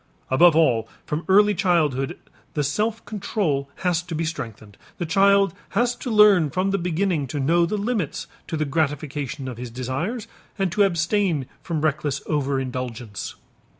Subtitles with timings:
[0.31, 2.17] Above all, from early childhood
[2.55, 7.27] the self control has to be strengthened, the child has to learn from the beginning
[7.27, 10.27] to know the limits to the gratification of his desires
[10.57, 13.35] and to abstain from reckless over indulgence.